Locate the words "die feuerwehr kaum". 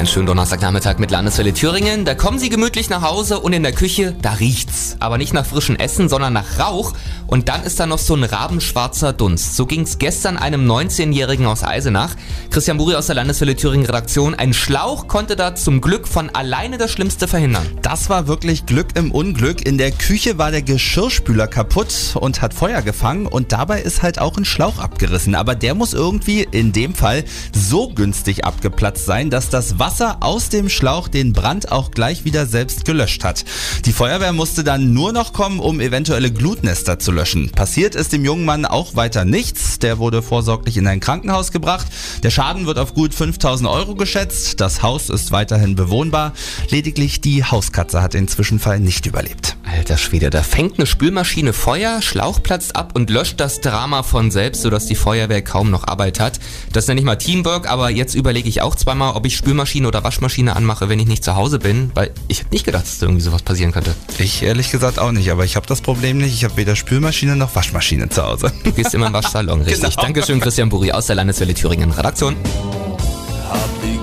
54.86-55.70